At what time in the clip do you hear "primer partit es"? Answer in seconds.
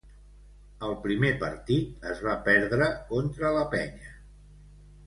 1.03-2.25